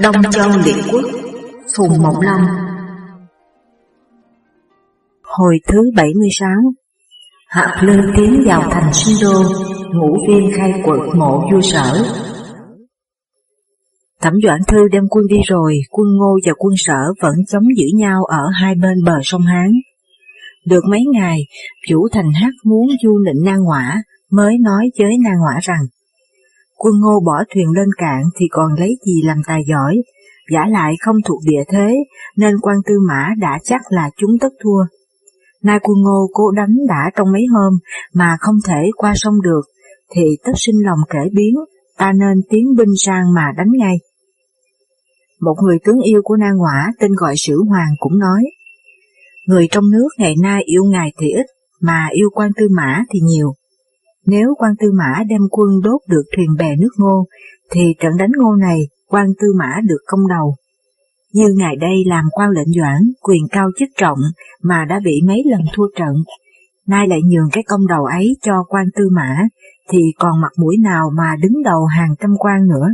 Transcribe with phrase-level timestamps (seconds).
[0.00, 1.04] Đông Châu Liệt Quốc
[1.76, 2.46] Phùng Mộng Long
[5.22, 6.48] Hồi thứ 76
[7.48, 9.42] Hạc Lư tiến vào thành sinh đô
[9.92, 12.04] Ngũ viên khai quật mộ vua sở
[14.20, 17.86] Thẩm Doãn Thư đem quân đi rồi, quân Ngô và quân Sở vẫn chống giữ
[17.94, 19.70] nhau ở hai bên bờ sông Hán.
[20.66, 21.38] Được mấy ngày,
[21.90, 25.80] Vũ Thành Hắc muốn du nịnh Na Ngõa, mới nói với Na Ngõa rằng
[26.76, 29.96] quân ngô bỏ thuyền lên cạn thì còn lấy gì làm tài giỏi,
[30.52, 31.94] giả lại không thuộc địa thế,
[32.36, 34.84] nên quan tư mã đã chắc là chúng tất thua.
[35.62, 37.72] Nay quân ngô cố đánh đã trong mấy hôm
[38.14, 39.62] mà không thể qua sông được,
[40.14, 41.54] thì tất sinh lòng kể biến,
[41.98, 43.96] ta nên tiến binh sang mà đánh ngay.
[45.40, 48.42] Một người tướng yêu của Na Ngõa tên gọi Sử Hoàng cũng nói,
[49.46, 51.46] Người trong nước ngày nay yêu ngài thì ít,
[51.80, 53.52] mà yêu quan tư mã thì nhiều.
[54.26, 57.26] Nếu quan tư mã đem quân đốt được thuyền bè nước ngô,
[57.70, 60.54] thì trận đánh ngô này quan tư mã được công đầu.
[61.32, 64.18] Như ngày đây làm quan lệnh doãn, quyền cao chức trọng
[64.62, 66.14] mà đã bị mấy lần thua trận,
[66.86, 69.42] nay lại nhường cái công đầu ấy cho quan tư mã,
[69.90, 72.86] thì còn mặt mũi nào mà đứng đầu hàng trăm quan nữa.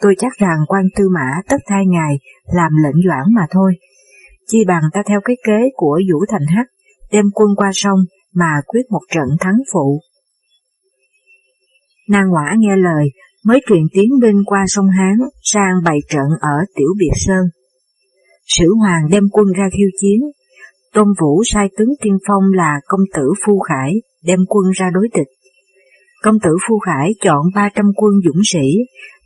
[0.00, 2.18] Tôi chắc rằng quan tư mã tất thay ngài
[2.52, 3.72] làm lệnh doãn mà thôi.
[4.46, 6.66] Chi bằng ta theo cái kế của Vũ Thành Hắc,
[7.12, 7.98] đem quân qua sông
[8.34, 10.00] mà quyết một trận thắng phụ.
[12.08, 13.08] Nàng quả nghe lời,
[13.44, 17.44] mới truyền tiến binh qua sông Hán sang bày trận ở Tiểu Biệt Sơn.
[18.46, 20.20] Sử Hoàng đem quân ra khiêu chiến,
[20.94, 23.92] Tôn Vũ sai tướng tiên phong là công tử Phu Khải
[24.24, 25.28] đem quân ra đối địch.
[26.22, 28.68] Công tử Phu Khải chọn 300 quân dũng sĩ,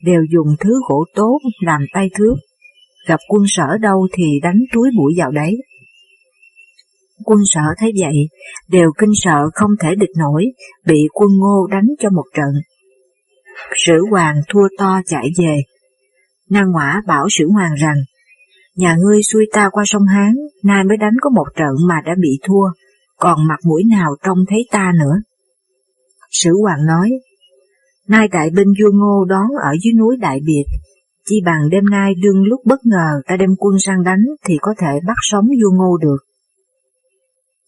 [0.04, 2.34] đều dùng thứ gỗ tốt làm tay thước.
[3.08, 5.56] Gặp quân sở đâu thì đánh túi bụi vào đấy.
[7.24, 8.14] Quân sở thấy vậy,
[8.68, 10.44] đều kinh sợ không thể địch nổi,
[10.86, 12.62] bị quân ngô đánh cho một trận.
[13.86, 15.56] Sử hoàng thua to chạy về.
[16.50, 17.96] Năng ngõa bảo sử hoàng rằng,
[18.76, 22.12] nhà ngươi xuôi ta qua sông Hán, nay mới đánh có một trận mà đã
[22.20, 22.68] bị thua,
[23.16, 25.20] còn mặt mũi nào trông thấy ta nữa.
[26.30, 27.10] Sử hoàng nói,
[28.08, 30.64] nay đại binh vua ngô đón ở dưới núi Đại Biệt,
[31.26, 34.74] chi bằng đêm nay đương lúc bất ngờ ta đem quân sang đánh thì có
[34.78, 36.18] thể bắt sống vua ngô được.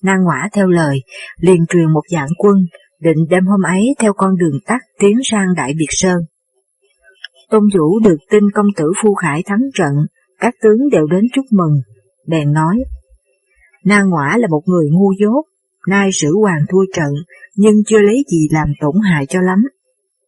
[0.02, 0.98] Nan ngõa theo lời,
[1.40, 2.56] liền truyền một dạng quân,
[3.04, 6.16] định đêm hôm ấy theo con đường tắt tiến sang Đại Biệt Sơn.
[7.50, 9.92] Tôn Vũ được tin công tử Phu Khải thắng trận,
[10.40, 11.72] các tướng đều đến chúc mừng,
[12.26, 12.76] bèn nói,
[13.84, 15.44] Na Ngoã là một người ngu dốt,
[15.88, 17.12] nay sử hoàng thua trận,
[17.56, 19.58] nhưng chưa lấy gì làm tổn hại cho lắm.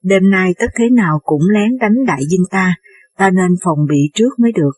[0.02, 2.74] Đêm nay tất thế nào cũng lén đánh đại dinh ta,
[3.16, 4.72] ta nên phòng bị trước mới được.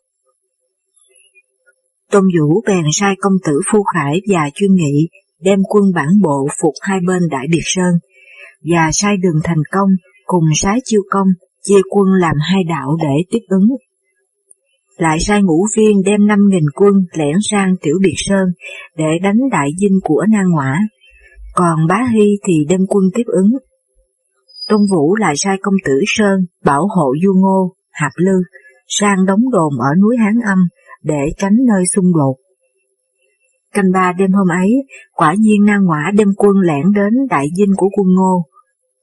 [2.11, 5.09] Tôn Vũ bèn sai công tử Phu Khải và chuyên nghị
[5.41, 7.93] đem quân bản bộ phục hai bên Đại Biệt Sơn,
[8.65, 9.89] và sai đường thành công
[10.27, 11.27] cùng sái chiêu công
[11.65, 13.69] chia quân làm hai đạo để tiếp ứng.
[14.97, 18.49] Lại sai ngũ viên đem năm nghìn quân lẻn sang Tiểu Biệt Sơn
[18.97, 20.79] để đánh đại dinh của Na Ngoã,
[21.55, 23.51] còn Bá Hy thì đem quân tiếp ứng.
[24.69, 28.43] Tôn Vũ lại sai công tử Sơn bảo hộ Du Ngô, Hạp Lư
[28.89, 30.59] sang đóng đồn ở núi Hán Âm
[31.03, 32.37] để tránh nơi xung đột.
[33.79, 34.71] Canh ba đêm hôm ấy,
[35.13, 38.45] quả nhiên Na Ngoã đem quân lẻn đến đại dinh của quân Ngô,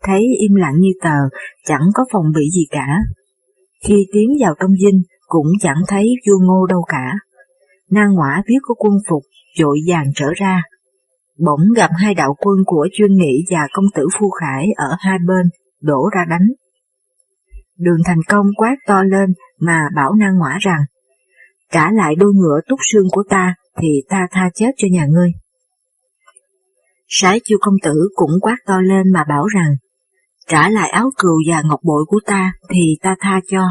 [0.04, 2.88] thấy im lặng như tờ, chẳng có phòng bị gì cả.
[3.86, 7.14] Khi tiến vào trong dinh, cũng chẳng thấy vua Ngô đâu cả.
[7.92, 9.24] Na Ngoã biết có quân phục,
[9.60, 10.64] dội vàng trở ra.
[11.46, 15.18] Bỗng gặp hai đạo quân của chuyên nghị và công tử Phu Khải ở hai
[15.28, 15.46] bên,
[15.82, 16.48] đổ ra đánh.
[17.78, 20.82] Đường thành công quát to lên mà bảo Na Ngoã rằng,
[21.72, 25.32] trả lại đôi ngựa túc xương của ta thì ta tha chết cho nhà ngươi.
[27.08, 29.76] Sái chiêu công tử cũng quát to lên mà bảo rằng,
[30.48, 33.64] trả lại áo cừu và ngọc bội của ta thì ta tha cho.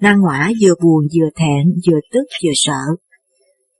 [0.00, 2.80] Na ngõa vừa buồn vừa thẹn, vừa tức vừa sợ.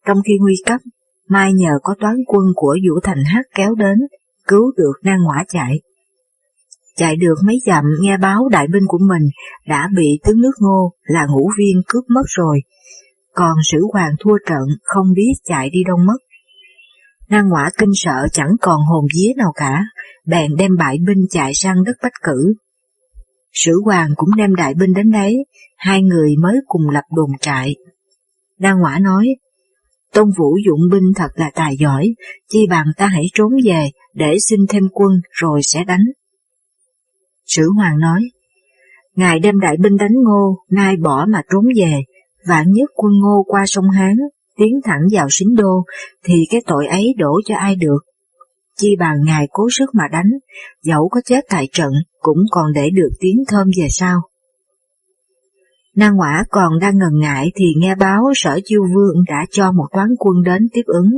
[0.07, 0.81] Trong khi nguy cấp,
[1.29, 3.99] Mai nhờ có toán quân của Vũ Thành Hắc kéo đến,
[4.49, 5.81] cứu được Na ngõa chạy.
[6.97, 9.29] Chạy được mấy dặm nghe báo đại binh của mình
[9.69, 12.61] đã bị tướng nước ngô là ngũ viên cướp mất rồi,
[13.35, 16.17] còn sử hoàng thua trận không biết chạy đi đâu mất.
[17.29, 19.85] Năng quả kinh sợ chẳng còn hồn vía nào cả,
[20.27, 22.55] bèn đem bại binh chạy sang đất Bách Cử.
[23.53, 25.35] Sử hoàng cũng đem đại binh đến đấy,
[25.77, 27.77] hai người mới cùng lập đồn trại.
[28.59, 29.27] Đa quả nói,
[30.13, 32.15] Tôn Vũ dụng binh thật là tài giỏi,
[32.49, 36.05] chi bằng ta hãy trốn về để xin thêm quân rồi sẽ đánh.
[37.47, 38.21] Sử Hoàng nói,
[39.17, 42.01] Ngài đem đại binh đánh ngô, nay bỏ mà trốn về,
[42.47, 44.17] vạn nhất quân ngô qua sông Hán,
[44.57, 45.85] tiến thẳng vào xính đô,
[46.25, 47.99] thì cái tội ấy đổ cho ai được.
[48.77, 50.31] Chi bằng ngài cố sức mà đánh,
[50.83, 54.21] dẫu có chết tại trận, cũng còn để được tiếng thơm về sau.
[55.97, 59.87] Na Ngoã còn đang ngần ngại thì nghe báo sở chiêu vương đã cho một
[59.93, 61.11] toán quân đến tiếp ứng.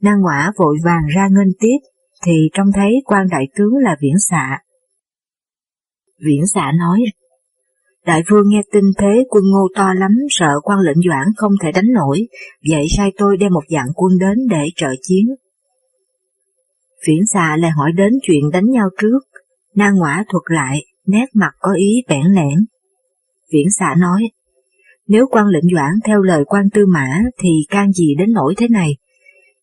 [0.00, 1.78] Na Ngoã vội vàng ra nghênh tiếp,
[2.24, 4.58] thì trông thấy quan đại tướng là Viễn Xạ.
[6.26, 7.00] Viễn Xạ nói,
[8.08, 11.72] Đại vương nghe tin thế quân ngô to lắm, sợ quan lệnh doãn không thể
[11.72, 12.28] đánh nổi,
[12.70, 15.26] vậy sai tôi đem một dạng quân đến để trợ chiến.
[17.06, 19.18] Viễn xà lại hỏi đến chuyện đánh nhau trước,
[19.74, 22.66] Na Ngoã thuật lại, nét mặt có ý bẽn lẽn.
[23.52, 24.22] Viễn xạ nói,
[25.08, 28.68] nếu quan lệnh doãn theo lời quan tư mã thì can gì đến nỗi thế
[28.68, 28.90] này.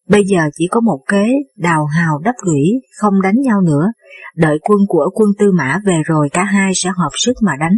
[0.10, 1.26] Bây giờ chỉ có một kế,
[1.58, 3.88] đào hào đắp lũy, không đánh nhau nữa,
[4.36, 7.76] đợi quân của quân tư mã về rồi cả hai sẽ hợp sức mà đánh.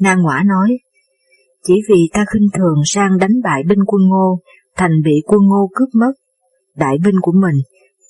[0.00, 0.78] Nan Ngoã nói,
[1.66, 4.38] chỉ vì ta khinh thường sang đánh bại binh quân ngô,
[4.76, 6.12] thành bị quân ngô cướp mất,
[6.76, 7.54] đại binh của mình,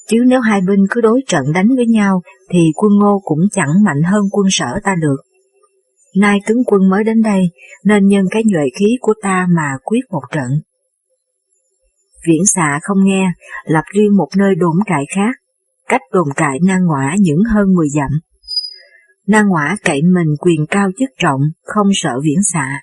[0.08, 3.70] chứ nếu hai binh cứ đối trận đánh với nhau thì quân ngô cũng chẳng
[3.84, 5.16] mạnh hơn quân sở ta được.
[6.16, 7.42] Nay tướng quân mới đến đây,
[7.84, 10.48] nên nhân cái nhuệ khí của ta mà quyết một trận.
[12.26, 13.32] Viễn xạ không nghe,
[13.64, 15.36] lập riêng một nơi đồn trại khác,
[15.88, 18.10] cách đồn trại nan ngõa những hơn 10 dặm.
[19.26, 22.80] Na Ngoã cậy mình quyền cao chức trọng, không sợ viễn xạ.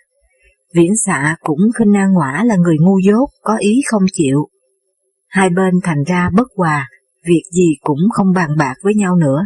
[0.74, 4.48] Viễn xạ cũng khinh Na Ngoã là người ngu dốt, có ý không chịu.
[5.28, 6.90] Hai bên thành ra bất hòa,
[7.25, 9.42] việc gì cũng không bàn bạc với nhau nữa.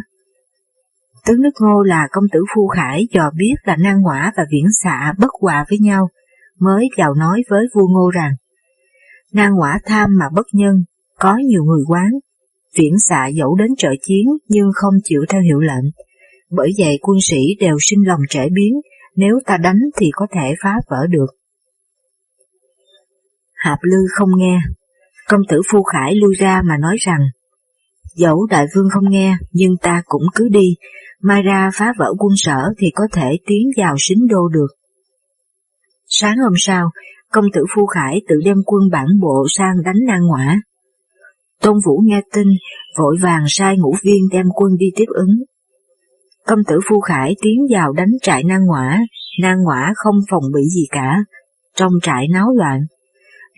[1.26, 4.66] Tướng nước ngô là công tử Phu Khải dò biết là Na Ngoã và Viễn
[4.82, 6.08] Xạ bất hòa với nhau,
[6.58, 8.32] mới vào nói với vua ngô rằng,
[9.32, 10.84] Na Ngoã tham mà bất nhân,
[11.18, 12.10] có nhiều người quán,
[12.76, 15.84] Viễn Xạ dẫu đến trợ chiến nhưng không chịu theo hiệu lệnh,
[16.50, 18.80] bởi vậy quân sĩ đều sinh lòng trễ biến,
[19.16, 21.26] nếu ta đánh thì có thể phá vỡ được.
[23.54, 24.58] Hạp Lư không nghe,
[25.28, 27.20] công tử Phu Khải lui ra mà nói rằng,
[28.14, 30.74] dẫu đại vương không nghe nhưng ta cũng cứ đi,
[31.22, 34.68] mai ra phá vỡ quân sở thì có thể tiến vào xính đô được.
[36.06, 36.90] Sáng hôm sau,
[37.32, 40.60] công tử Phu Khải tự đem quân bản bộ sang đánh Nan Ngoã.
[41.62, 42.46] Tôn Vũ nghe tin,
[42.98, 45.30] vội vàng sai ngũ viên đem quân đi tiếp ứng.
[46.48, 48.98] Công tử Phu Khải tiến vào đánh trại Nan Ngoã,
[49.42, 51.24] Nan Ngoã không phòng bị gì cả,
[51.76, 52.80] trong trại náo loạn.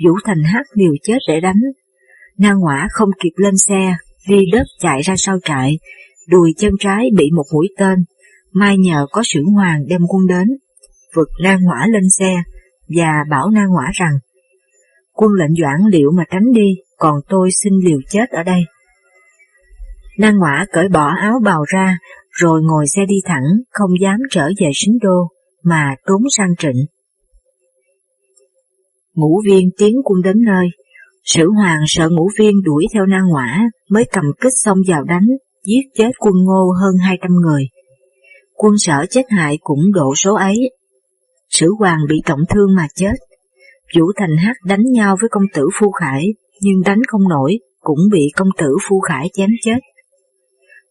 [0.04, 1.60] Vũ Thành hát liều chết để đánh.
[2.38, 3.96] Nan Ngoã không kịp lên xe,
[4.28, 5.78] đi đất chạy ra sau trại,
[6.28, 8.04] đùi chân trái bị một mũi tên,
[8.52, 10.48] mai nhờ có sử hoàng đem quân đến,
[11.16, 12.34] vực Nan Ngoã lên xe
[12.96, 14.12] và bảo Nan Ngoã rằng,
[15.12, 18.60] quân lệnh doãn liệu mà tránh đi, còn tôi xin liều chết ở đây.
[20.19, 21.98] Nan Ngoã cởi bỏ áo bào ra,
[22.40, 25.28] rồi ngồi xe đi thẳng, không dám trở về Sính Đô,
[25.62, 26.87] mà trốn sang Trịnh.
[29.14, 30.66] Ngũ viên tiến quân đến nơi,
[31.25, 35.26] Sử hoàng sợ ngũ viên đuổi theo nan ngõa, mới cầm kích xông vào đánh,
[35.64, 37.64] giết chết quân ngô hơn 200 người.
[38.54, 40.70] Quân sở chết hại cũng độ số ấy.
[41.50, 43.12] Sử hoàng bị trọng thương mà chết.
[43.98, 46.25] Vũ Thành Hắc đánh nhau với công tử Phu Khải,
[46.60, 49.78] nhưng đánh không nổi, cũng bị công tử Phu Khải chém chết.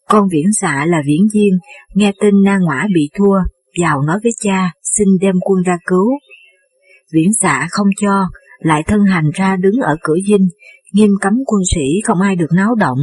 [0.10, 1.60] Con viễn xạ là viễn diên,
[1.94, 3.38] nghe tin na ngõa bị thua,
[3.82, 6.10] vào nói với cha, xin đem quân ra cứu.
[7.14, 8.30] Viễn xạ không cho,
[8.60, 10.48] lại thân hành ra đứng ở cửa dinh,
[10.94, 12.98] nghiêm cấm quân sĩ không ai được náo động,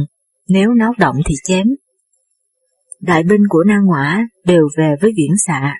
[0.49, 1.67] nếu náo động thì chém.
[3.01, 5.75] Đại binh của na Ngoã đều về với viễn xạ.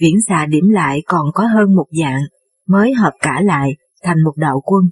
[0.00, 2.22] Viễn xạ điểm lại còn có hơn một dạng,
[2.68, 3.70] mới hợp cả lại
[4.02, 4.84] thành một đạo quân.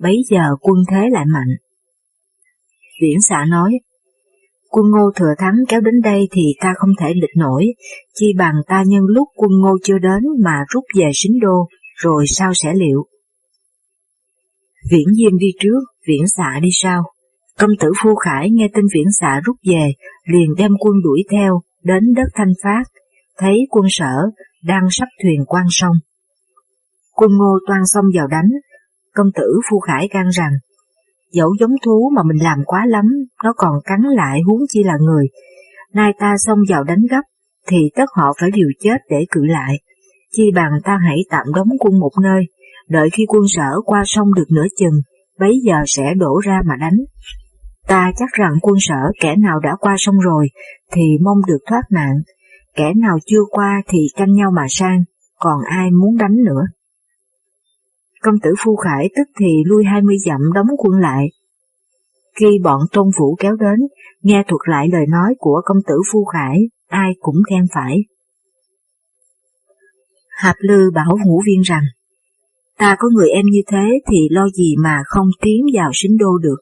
[0.00, 1.56] Bấy giờ quân thế lại mạnh.
[3.02, 3.72] Viễn xạ nói,
[4.74, 7.66] quân ngô thừa thắng kéo đến đây thì ta không thể địch nổi,
[8.14, 12.24] chi bằng ta nhân lúc quân ngô chưa đến mà rút về xính đô, rồi
[12.28, 13.06] sao sẽ liệu.
[14.90, 17.02] Viễn Diêm đi trước, Viễn Xạ đi sau.
[17.58, 19.92] Công tử Phu Khải nghe tin Viễn Xạ rút về,
[20.32, 22.84] liền đem quân đuổi theo, đến đất Thanh Phát,
[23.38, 24.14] thấy quân sở
[24.64, 25.96] đang sắp thuyền quan sông.
[27.12, 28.48] Quân ngô toan xông vào đánh,
[29.14, 30.52] công tử Phu Khải can rằng,
[31.34, 33.04] dẫu giống thú mà mình làm quá lắm,
[33.44, 35.26] nó còn cắn lại huống chi là người.
[35.94, 37.22] Nay ta xông vào đánh gấp,
[37.68, 39.80] thì tất họ phải liều chết để cự lại.
[40.36, 42.44] Chi bằng ta hãy tạm đóng quân một nơi,
[42.88, 45.00] đợi khi quân sở qua sông được nửa chừng,
[45.38, 46.96] bấy giờ sẽ đổ ra mà đánh.
[47.88, 50.48] Ta chắc rằng quân sở kẻ nào đã qua sông rồi
[50.92, 52.14] thì mong được thoát nạn,
[52.76, 55.04] kẻ nào chưa qua thì tranh nhau mà sang,
[55.38, 56.62] còn ai muốn đánh nữa.
[58.24, 61.26] Công tử Phu Khải tức thì lui hai mươi dặm đóng quân lại.
[62.40, 63.78] Khi bọn tôn vũ kéo đến,
[64.22, 67.98] nghe thuật lại lời nói của công tử Phu Khải, ai cũng khen phải.
[70.30, 71.82] Hạp Lư bảo ngũ viên rằng,
[72.78, 76.38] Ta có người em như thế thì lo gì mà không tiến vào sính đô
[76.38, 76.56] được.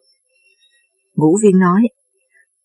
[1.17, 1.83] Ngũ viên nói,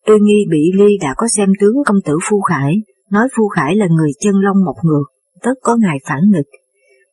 [0.05, 2.73] tôi nghi bị ly đã có xem tướng công tử Phu Khải,
[3.11, 5.03] nói Phu Khải là người chân long một ngược,
[5.41, 6.47] tất có ngài phản nghịch.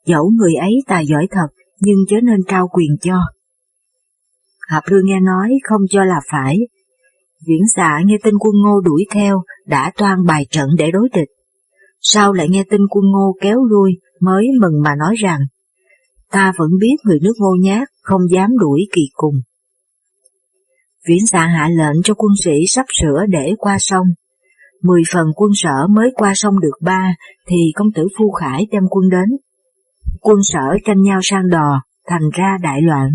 [0.07, 1.49] Dẫu người ấy tài giỏi thật,
[1.81, 3.19] nhưng chớ nên trao quyền cho.
[4.69, 6.59] Hạp Lư nghe nói không cho là phải.
[7.47, 11.29] Viễn xạ nghe tin quân ngô đuổi theo, đã toan bài trận để đối địch.
[12.01, 15.41] Sau lại nghe tin quân ngô kéo lui, mới mừng mà nói rằng,
[16.31, 19.35] ta vẫn biết người nước ngô nhát, không dám đuổi kỳ cùng.
[21.09, 24.07] Viễn xạ hạ lệnh cho quân sĩ sắp sửa để qua sông.
[24.83, 27.15] Mười phần quân sở mới qua sông được ba,
[27.49, 29.29] thì công tử Phu Khải đem quân đến.
[30.27, 33.09] Quân sở tranh nhau sang đò, thành ra đại loạn.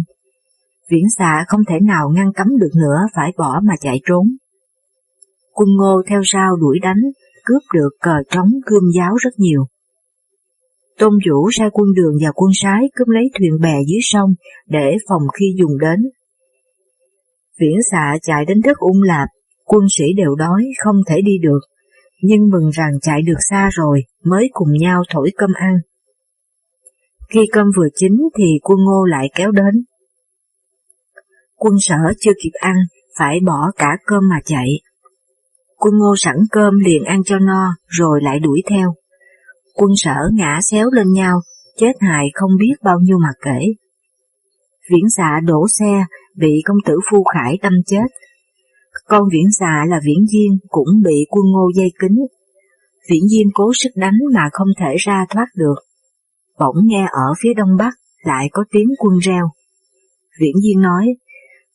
[0.90, 4.28] Viễn xạ không thể nào ngăn cấm được nữa phải bỏ mà chạy trốn.
[5.54, 7.02] Quân ngô theo sau đuổi đánh,
[7.46, 9.66] cướp được cờ trống gươm giáo rất nhiều.
[11.00, 14.30] Tôn Vũ sai quân đường và quân sái cướp lấy thuyền bè dưới sông
[14.68, 16.00] để phòng khi dùng đến.
[17.60, 19.30] Viễn xạ chạy đến đất ung lạp,
[19.66, 21.60] quân sĩ đều đói không thể đi được,
[22.22, 25.76] nhưng mừng rằng chạy được xa rồi mới cùng nhau thổi cơm ăn.
[27.34, 29.84] Khi cơm vừa chín thì quân ngô lại kéo đến.
[31.56, 32.76] Quân sở chưa kịp ăn,
[33.20, 34.68] phải bỏ cả cơm mà chạy.
[35.78, 38.94] Quân ngô sẵn cơm liền ăn cho no, rồi lại đuổi theo.
[39.74, 41.42] Quân sở ngã xéo lên nhau,
[41.78, 43.60] chết hại không biết bao nhiêu mà kể.
[44.92, 46.06] Viễn xạ đổ xe,
[46.36, 48.06] bị công tử Phu Khải đâm chết.
[49.08, 52.18] Con viễn xạ là viễn diên cũng bị quân ngô dây kính.
[53.10, 55.76] Viễn diên cố sức đánh mà không thể ra thoát được.
[56.60, 59.50] Bỗng nghe ở phía đông bắc lại có tiếng quân reo.
[60.40, 61.06] Viễn diên nói,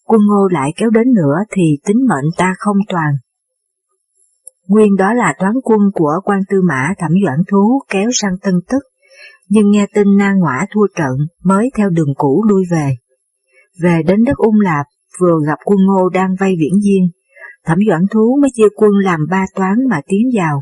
[0.04, 3.14] quân ngô lại kéo đến nữa thì tính mệnh ta không toàn.
[4.68, 8.54] Nguyên đó là toán quân của quan tư mã thẩm doãn thú kéo sang Tân
[8.68, 8.82] Tức,
[9.48, 12.90] nhưng nghe tin Na Ngõa thua trận mới theo đường cũ lui về.
[13.82, 14.86] Về đến đất ung lạp,
[15.20, 17.10] vừa gặp quân ngô đang vây viễn diên,
[17.64, 20.60] thẩm doãn thú mới chia quân làm ba toán mà tiến vào.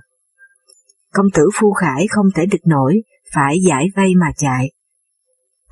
[1.14, 3.02] Công tử Phu Khải không thể địch nổi,
[3.34, 4.72] phải giải vây mà chạy.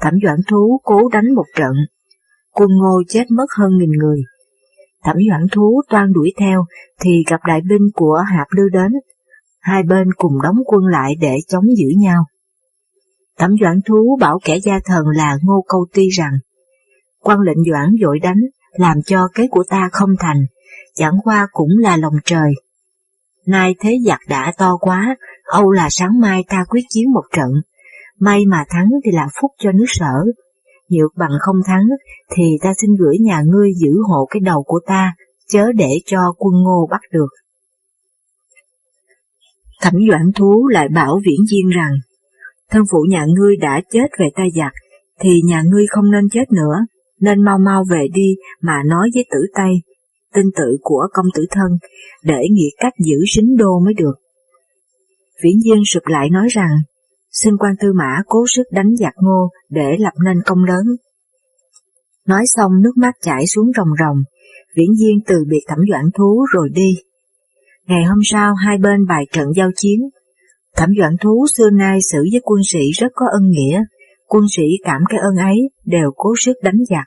[0.00, 1.72] Thẩm doãn thú cố đánh một trận,
[2.52, 4.22] quân ngô chết mất hơn nghìn người.
[5.04, 6.64] Thẩm Doãn Thú toan đuổi theo
[7.00, 8.92] thì gặp đại binh của Hạp Lư đến,
[9.60, 12.24] hai bên cùng đóng quân lại để chống giữ nhau.
[13.38, 16.32] Thẩm Doãn Thú bảo kẻ gia thần là Ngô Câu Ti rằng,
[17.20, 18.40] quan lệnh Doãn dội đánh,
[18.72, 20.46] làm cho kế của ta không thành,
[20.94, 22.52] chẳng qua cũng là lòng trời.
[23.46, 25.16] Nay thế giặc đã to quá,
[25.50, 27.50] Âu là sáng mai ta quyết chiến một trận,
[28.18, 30.24] may mà thắng thì là phúc cho nước sở,
[30.88, 31.84] nhược bằng không thắng,
[32.30, 35.14] thì ta xin gửi nhà ngươi giữ hộ cái đầu của ta,
[35.48, 37.28] chớ để cho quân ngô bắt được.
[39.82, 41.92] Thẩm Doãn Thú lại bảo Viễn Diên rằng,
[42.70, 44.72] thân phụ nhà ngươi đã chết về tay giặc,
[45.20, 46.76] thì nhà ngươi không nên chết nữa,
[47.20, 49.72] nên mau mau về đi mà nói với tử Tây,
[50.34, 51.78] tinh tự của công tử thân,
[52.22, 54.14] để nghĩ cách giữ sính đô mới được.
[55.42, 56.70] Viễn Diên sụp lại nói rằng,
[57.32, 60.84] xin quan tư mã cố sức đánh giặc ngô để lập nên công lớn.
[62.26, 64.22] Nói xong nước mắt chảy xuống ròng ròng,
[64.76, 66.94] viễn diên từ biệt thẩm doãn thú rồi đi.
[67.86, 70.00] Ngày hôm sau hai bên bài trận giao chiến,
[70.76, 73.84] thẩm doãn thú xưa nay xử với quân sĩ rất có ân nghĩa,
[74.26, 77.06] quân sĩ cảm cái ơn ấy đều cố sức đánh giặc.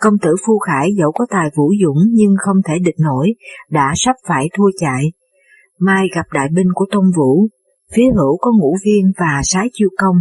[0.00, 3.34] Công tử Phu Khải dẫu có tài vũ dũng nhưng không thể địch nổi,
[3.70, 5.12] đã sắp phải thua chạy.
[5.80, 7.48] Mai gặp đại binh của Tôn Vũ,
[7.94, 10.16] phía hữu có ngũ viên và sái chiêu công,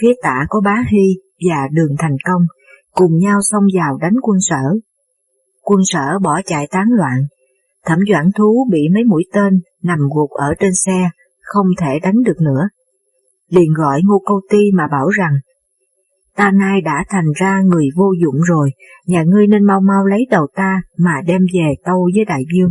[0.00, 1.16] phía tả có bá hy
[1.48, 2.42] và đường thành công,
[2.92, 4.78] cùng nhau xông vào đánh quân sở.
[5.62, 7.16] Quân sở bỏ chạy tán loạn,
[7.86, 11.10] thẩm doãn thú bị mấy mũi tên nằm gục ở trên xe,
[11.42, 12.68] không thể đánh được nữa.
[13.48, 15.32] Liền gọi ngô câu ti mà bảo rằng,
[16.36, 18.70] ta nay đã thành ra người vô dụng rồi,
[19.06, 22.70] nhà ngươi nên mau mau lấy đầu ta mà đem về tâu với đại dương.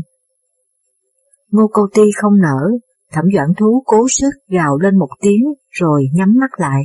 [1.52, 2.72] Ngô câu ti không nở,
[3.12, 6.84] Thẩm Doãn Thú cố sức gào lên một tiếng rồi nhắm mắt lại.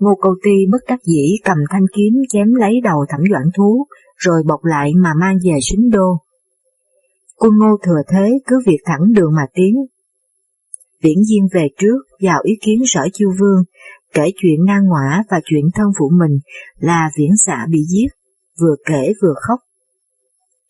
[0.00, 3.86] Ngô Câu Ti bất đắc dĩ cầm thanh kiếm chém lấy đầu Thẩm Doãn Thú
[4.16, 6.18] rồi bọc lại mà mang về xính đô.
[7.36, 9.74] Quân Ngô thừa thế cứ việc thẳng đường mà tiến.
[11.02, 13.64] Viễn Diên về trước vào ý kiến sở chiêu vương,
[14.14, 16.38] kể chuyện nang ngõa và chuyện thân phụ mình
[16.78, 18.08] là viễn xạ bị giết,
[18.60, 19.58] vừa kể vừa khóc.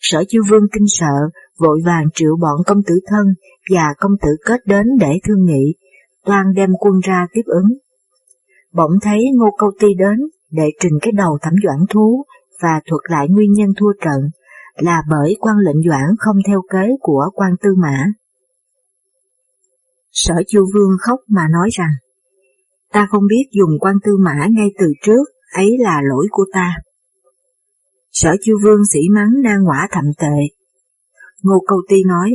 [0.01, 1.31] Sở chiêu vương kinh sợ,
[1.61, 3.27] vội vàng triệu bọn công tử thân
[3.75, 5.75] và công tử kết đến để thương nghị,
[6.25, 7.69] toan đem quân ra tiếp ứng.
[8.73, 10.19] Bỗng thấy Ngô Câu Ti đến
[10.51, 12.25] để trình cái đầu thẩm doãn thú
[12.63, 14.31] và thuật lại nguyên nhân thua trận,
[14.77, 18.07] là bởi quan lệnh doãn không theo kế của quan tư mã.
[20.13, 21.91] Sở Chu Vương khóc mà nói rằng,
[22.93, 25.25] ta không biết dùng quan tư mã ngay từ trước,
[25.55, 26.75] ấy là lỗi của ta.
[28.13, 30.60] Sở Chu Vương sĩ mắng na ngõa thậm tệ.
[31.43, 32.31] Ngô Câu Ti nói,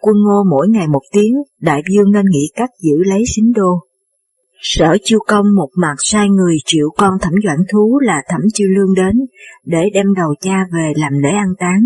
[0.00, 3.80] quân ngô mỗi ngày một tiếng, đại dương nên nghĩ cách giữ lấy xính đô.
[4.60, 8.68] Sở chiêu công một mặt sai người triệu con thẩm doãn thú là thẩm chiêu
[8.68, 9.16] lương đến,
[9.64, 11.80] để đem đầu cha về làm lễ an táng,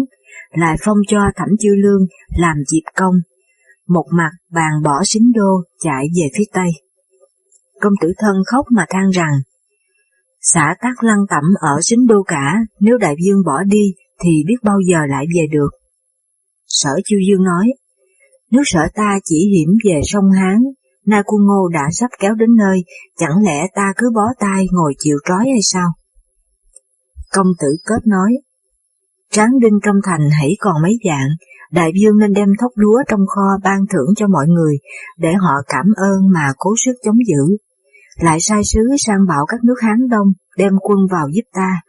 [0.50, 3.14] lại phong cho thẩm chiêu lương làm diệp công.
[3.88, 6.68] Một mặt bàn bỏ xính đô chạy về phía tây.
[7.80, 9.32] Công tử thân khóc mà than rằng,
[10.40, 14.56] xã tác lăng tẩm ở xính đô cả, nếu đại dương bỏ đi thì biết
[14.62, 15.68] bao giờ lại về được.
[16.66, 17.66] Sở chiêu dương nói,
[18.50, 20.58] nếu sở ta chỉ hiểm về sông Hán,
[21.06, 22.84] na quân ngô đã sắp kéo đến nơi,
[23.18, 25.88] chẳng lẽ ta cứ bó tay ngồi chịu trói hay sao?
[27.32, 28.32] Công tử kết nói,
[29.30, 31.28] tráng đinh trong thành hãy còn mấy dạng,
[31.72, 34.76] đại dương nên đem thóc lúa trong kho ban thưởng cho mọi người,
[35.18, 37.56] để họ cảm ơn mà cố sức chống giữ.
[38.20, 41.80] Lại sai sứ sang bảo các nước Hán Đông đem quân vào giúp ta.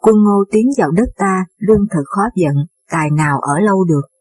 [0.00, 2.54] Quân ngô tiến vào đất ta, lương thực khó giận,
[2.90, 4.15] tài nào ở lâu được.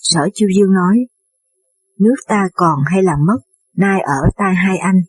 [0.00, 1.06] Sở Chiêu Dương nói,
[1.98, 3.38] nước ta còn hay là mất,
[3.76, 5.00] nay ở tay hai anh.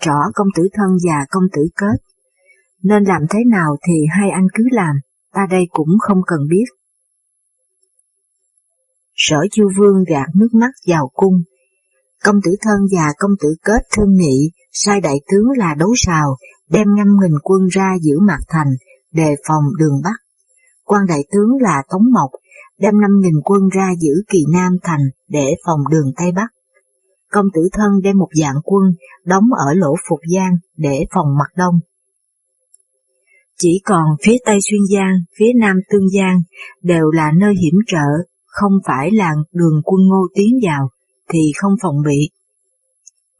[0.00, 2.02] Trỏ công tử thân và công tử kết.
[2.82, 4.96] Nên làm thế nào thì hai anh cứ làm,
[5.32, 6.64] ta đây cũng không cần biết.
[9.14, 11.42] Sở Chiêu Vương gạt nước mắt vào cung.
[12.24, 16.36] Công tử thân và công tử kết thương nghị, sai đại tướng là đấu sào,
[16.70, 18.68] đem ngâm nghìn quân ra giữ mặt thành,
[19.12, 20.16] đề phòng đường Bắc.
[20.84, 22.30] quan đại tướng là Tống Mộc,
[22.78, 26.46] đem 5.000 quân ra giữ kỳ Nam thành để phòng đường Tây Bắc.
[27.32, 28.82] Công tử thân đem một dạng quân
[29.24, 31.74] đóng ở lỗ Phục Giang để phòng mặt đông.
[33.58, 36.42] Chỉ còn phía Tây Xuyên Giang, phía Nam Tương Giang
[36.82, 38.06] đều là nơi hiểm trở,
[38.46, 40.88] không phải là đường quân ngô tiến vào,
[41.32, 42.30] thì không phòng bị.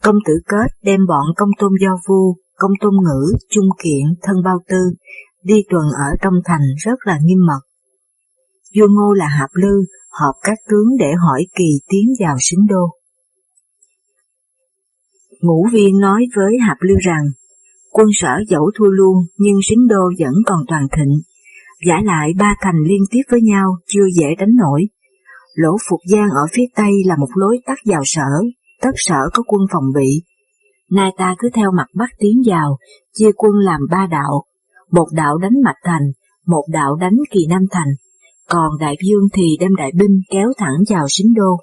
[0.02, 4.36] Công tử kết đem bọn công tôn do vu, công tôn ngữ, trung kiện, thân
[4.45, 4.93] bao tư,
[5.43, 7.68] đi tuần ở trong thành rất là nghiêm mật
[8.76, 12.87] vua Ngô là Hạp Lư, họp các tướng để hỏi kỳ tiến vào xính đô.
[15.41, 17.25] Ngũ viên nói với Hạp Lư rằng,
[17.93, 21.21] quân sở dẫu thua luôn nhưng xính đô vẫn còn toàn thịnh,
[21.87, 24.85] giả lại ba thành liên tiếp với nhau chưa dễ đánh nổi.
[25.54, 28.31] Lỗ Phục Giang ở phía tây là một lối tắt vào sở,
[28.83, 30.23] tất sở có quân phòng bị.
[30.91, 32.78] Nay ta cứ theo mặt bắc tiến vào,
[33.15, 34.45] chia quân làm ba đạo,
[34.91, 36.13] một đạo đánh Mạch Thành,
[36.47, 37.89] một đạo đánh Kỳ Nam Thành,
[38.49, 41.56] còn đại dương thì đem đại binh kéo thẳng vào xính đô.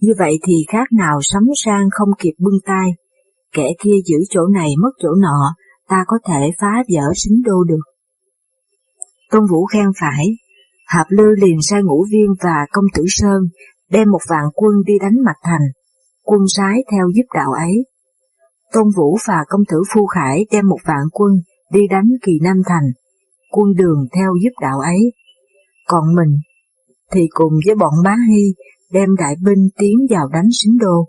[0.00, 2.90] Như vậy thì khác nào sắm sang không kịp bưng tay,
[3.52, 5.54] kẻ kia giữ chỗ này mất chỗ nọ,
[5.88, 7.84] ta có thể phá vỡ xính đô được.
[9.30, 10.26] Tôn Vũ khen phải,
[10.86, 13.42] Hạp Lư liền sai ngũ viên và công tử Sơn
[13.90, 15.62] đem một vạn quân đi đánh mặt thành,
[16.22, 17.84] quân sái theo giúp đạo ấy.
[18.72, 21.32] Tôn Vũ và công tử Phu Khải đem một vạn quân
[21.72, 22.84] đi đánh kỳ Nam Thành,
[23.50, 25.12] quân đường theo giúp đạo ấy
[25.86, 26.38] còn mình
[27.12, 28.54] thì cùng với bọn bá hy
[28.92, 31.08] đem đại binh tiến vào đánh xính đô.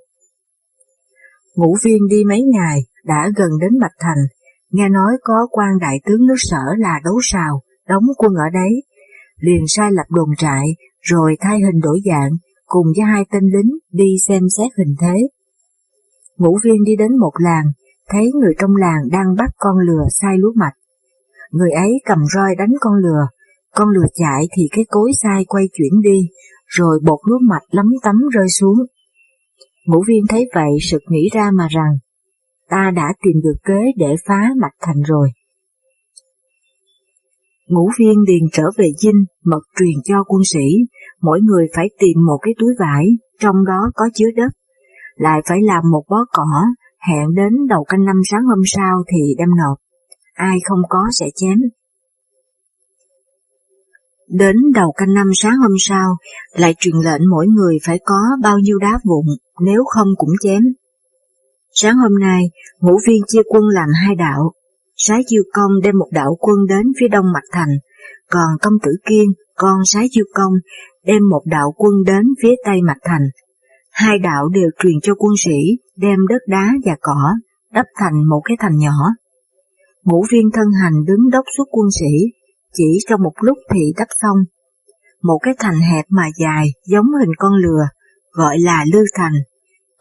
[1.56, 4.24] Ngũ viên đi mấy ngày đã gần đến Bạch Thành,
[4.72, 8.84] nghe nói có quan đại tướng nước sở là đấu sào, đóng quân ở đấy,
[9.40, 10.66] liền sai lập đồn trại,
[11.02, 12.32] rồi thay hình đổi dạng,
[12.66, 15.28] cùng với hai tên lính đi xem xét hình thế.
[16.38, 17.66] Ngũ viên đi đến một làng,
[18.10, 20.74] thấy người trong làng đang bắt con lừa sai lúa mạch.
[21.52, 23.28] Người ấy cầm roi đánh con lừa,
[23.76, 26.30] con lừa chạy thì cái cối sai quay chuyển đi,
[26.68, 28.78] rồi bột lúa mạch lấm tấm rơi xuống.
[29.86, 31.98] Ngũ viên thấy vậy sực nghĩ ra mà rằng,
[32.70, 35.30] ta đã tìm được kế để phá mạch thành rồi.
[37.68, 40.66] Ngũ viên liền trở về dinh, mật truyền cho quân sĩ,
[41.22, 43.06] mỗi người phải tìm một cái túi vải,
[43.40, 44.52] trong đó có chứa đất,
[45.16, 46.64] lại phải làm một bó cỏ,
[47.08, 49.78] hẹn đến đầu canh năm sáng hôm sau thì đem nộp.
[50.34, 51.58] Ai không có sẽ chém.
[54.30, 56.18] Đến đầu canh năm sáng hôm sau,
[56.56, 59.26] lại truyền lệnh mỗi người phải có bao nhiêu đá vụn,
[59.66, 60.64] nếu không cũng chém.
[61.74, 62.44] Sáng hôm nay,
[62.80, 64.52] ngũ viên chia quân làm hai đạo,
[64.98, 67.70] Sái Chiêu Công đem một đạo quân đến phía đông mặt thành,
[68.32, 70.54] còn công tử Kiên, con Sái Chiêu Công,
[71.06, 73.22] đem một đạo quân đến phía tây mặt thành.
[73.92, 75.58] Hai đạo đều truyền cho quân sĩ
[75.98, 77.34] đem đất đá và cỏ,
[77.74, 78.98] đắp thành một cái thành nhỏ.
[80.04, 82.32] Ngũ viên thân hành đứng đốc xuất quân sĩ,
[82.76, 84.38] chỉ trong một lúc thì đắp xong.
[85.24, 87.84] Một cái thành hẹp mà dài giống hình con lừa,
[88.32, 89.34] gọi là lư thành,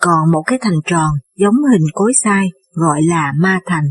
[0.01, 3.85] còn một cái thành tròn giống hình cối sai, gọi là ma thành.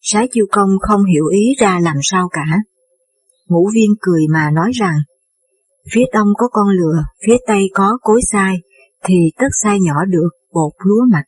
[0.00, 2.58] Sái chiêu công không hiểu ý ra làm sao cả.
[3.48, 4.94] Ngũ viên cười mà nói rằng,
[5.92, 8.56] phía đông có con lừa, phía tây có cối sai,
[9.04, 11.24] thì tất sai nhỏ được bột lúa mạch.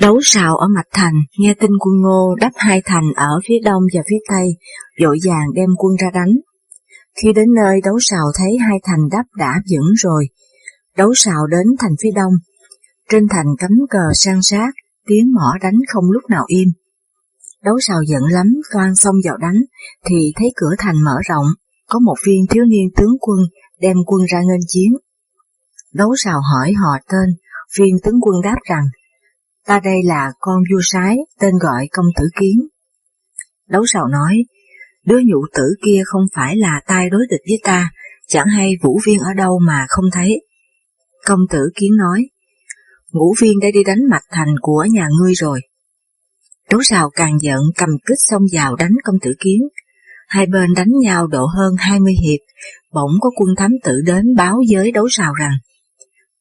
[0.00, 3.82] Đấu sào ở Mạch Thành, nghe tin quân ngô đắp hai thành ở phía đông
[3.94, 4.56] và phía tây,
[5.00, 6.32] dội vàng đem quân ra đánh.
[7.22, 10.28] Khi đến nơi đấu sào thấy hai thành đắp đã vững rồi,
[10.96, 12.32] đấu sào đến thành phía đông.
[13.10, 14.70] Trên thành cắm cờ sang sát,
[15.06, 16.68] tiếng mỏ đánh không lúc nào im.
[17.64, 19.60] Đấu sào giận lắm, toan xông vào đánh,
[20.06, 21.46] thì thấy cửa thành mở rộng,
[21.88, 23.38] có một viên thiếu niên tướng quân
[23.80, 24.92] đem quân ra nghênh chiến.
[25.94, 27.36] Đấu sào hỏi họ tên,
[27.78, 28.84] viên tướng quân đáp rằng,
[29.66, 32.68] ta đây là con vua sái, tên gọi công tử kiến.
[33.68, 34.44] Đấu sào nói,
[35.04, 37.90] đứa nhụ tử kia không phải là tai đối địch với ta,
[38.28, 40.40] chẳng hay vũ viên ở đâu mà không thấy.
[41.26, 42.28] Công tử kiến nói,
[43.12, 45.60] ngũ viên đã đi đánh mạch thành của nhà ngươi rồi.
[46.70, 49.60] Đấu sào càng giận cầm kích xông vào đánh công tử kiến.
[50.28, 52.40] Hai bên đánh nhau độ hơn hai mươi hiệp,
[52.92, 55.52] bỗng có quân thám tử đến báo với đấu sào rằng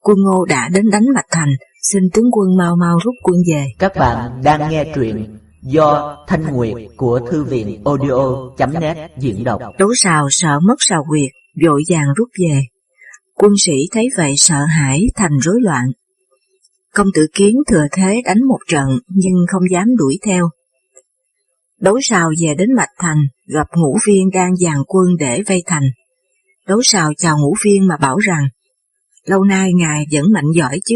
[0.05, 1.49] quân ngô đã đến đánh Mạch Thành,
[1.91, 3.65] xin tướng quân mau mau rút quân về.
[3.79, 9.61] Các bạn đang nghe truyện do Thanh Nguyệt của Thư viện audio.net diễn đọc.
[9.79, 11.31] Đấu sào sợ mất sào quyệt,
[11.65, 12.61] vội vàng rút về.
[13.33, 15.85] Quân sĩ thấy vậy sợ hãi thành rối loạn.
[16.93, 20.49] Công tử kiến thừa thế đánh một trận nhưng không dám đuổi theo.
[21.79, 25.83] Đấu sào về đến Mạch Thành, gặp ngũ viên đang dàn quân để vây thành.
[26.67, 28.47] Đấu sào chào ngũ viên mà bảo rằng,
[29.25, 30.95] lâu nay ngài vẫn mạnh giỏi chứ,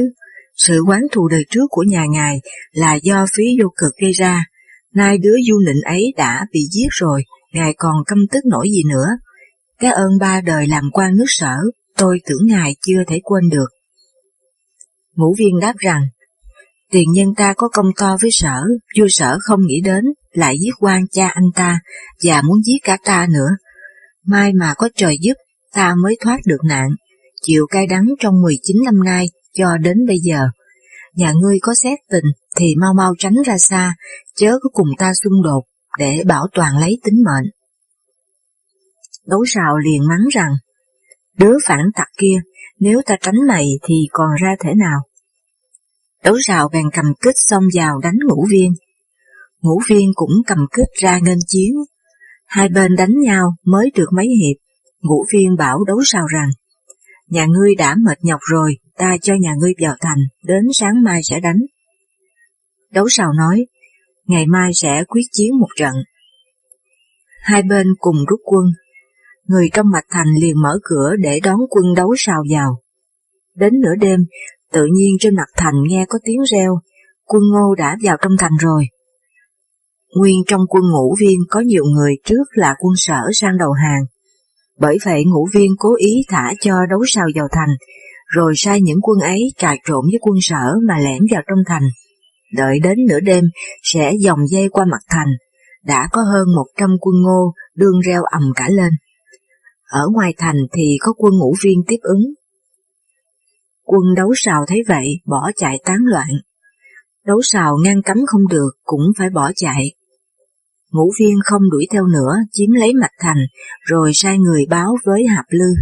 [0.67, 2.41] sự quán thù đời trước của nhà ngài
[2.71, 4.45] là do phí vô cực gây ra,
[4.93, 8.83] nay đứa du nịnh ấy đã bị giết rồi, ngài còn căm tức nổi gì
[8.89, 9.07] nữa.
[9.79, 11.55] Cái ơn ba đời làm quan nước sở,
[11.97, 13.67] tôi tưởng ngài chưa thể quên được.
[15.15, 16.01] Ngũ viên đáp rằng,
[16.91, 18.61] tiền nhân ta có công to với sở,
[18.99, 21.79] vua sở không nghĩ đến, lại giết quan cha anh ta,
[22.23, 23.49] và muốn giết cả ta nữa.
[24.25, 25.33] Mai mà có trời giúp,
[25.73, 26.89] ta mới thoát được nạn,
[27.41, 30.39] chịu cay đắng trong 19 năm nay, cho đến bây giờ.
[31.15, 32.25] Nhà ngươi có xét tình
[32.57, 33.95] thì mau mau tránh ra xa,
[34.35, 35.63] chớ có cùng ta xung đột,
[35.97, 37.51] để bảo toàn lấy tính mệnh.
[39.27, 40.51] Đấu sào liền mắng rằng,
[41.37, 42.35] đứa phản tặc kia,
[42.79, 44.99] nếu ta tránh mày thì còn ra thể nào?
[46.23, 48.73] Đấu sào bèn cầm kích xông vào đánh ngũ viên.
[49.61, 51.73] Ngũ viên cũng cầm kích ra nghênh chiến.
[52.45, 54.57] Hai bên đánh nhau mới được mấy hiệp,
[55.01, 56.49] ngũ viên bảo đấu sào rằng,
[57.27, 61.21] nhà ngươi đã mệt nhọc rồi, ta cho nhà ngươi vào thành, đến sáng mai
[61.23, 61.59] sẽ đánh.
[62.91, 63.65] Đấu sào nói,
[64.27, 65.93] ngày mai sẽ quyết chiến một trận.
[67.41, 68.65] Hai bên cùng rút quân,
[69.47, 72.81] người trong mạch thành liền mở cửa để đón quân đấu sào vào.
[73.55, 74.19] Đến nửa đêm,
[74.71, 76.79] tự nhiên trên mặt thành nghe có tiếng reo,
[77.25, 78.83] quân ngô đã vào trong thành rồi.
[80.15, 84.01] Nguyên trong quân ngũ viên có nhiều người trước là quân sở sang đầu hàng.
[84.79, 87.69] Bởi vậy ngũ viên cố ý thả cho đấu sào vào thành,
[88.29, 91.89] rồi sai những quân ấy trà trộn với quân sở mà lẻn vào trong thành.
[92.53, 93.43] Đợi đến nửa đêm
[93.83, 95.27] sẽ dòng dây qua mặt thành,
[95.83, 98.91] đã có hơn một trăm quân ngô đương reo ầm cả lên.
[99.89, 102.21] Ở ngoài thành thì có quân ngũ viên tiếp ứng.
[103.83, 106.29] Quân đấu sào thấy vậy bỏ chạy tán loạn.
[107.25, 109.91] Đấu sào ngăn cấm không được cũng phải bỏ chạy.
[110.91, 113.37] Ngũ viên không đuổi theo nữa chiếm lấy mạch thành
[113.85, 115.73] rồi sai người báo với Hạp Lư.